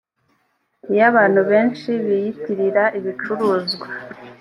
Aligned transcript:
iyo 0.91 1.03
abantu 1.11 1.39
benshi 1.51 1.89
biyitirira 2.05 2.83
ibicuruzwa 2.99 3.87